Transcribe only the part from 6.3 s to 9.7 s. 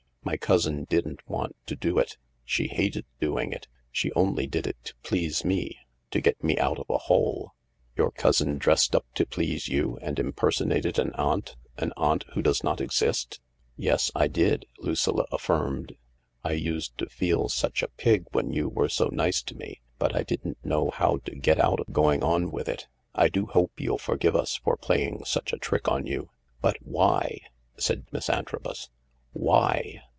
me out of a hole."" Your cousin dressed up to please